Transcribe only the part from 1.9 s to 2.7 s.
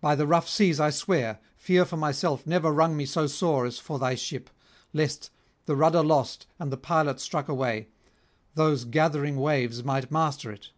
myself never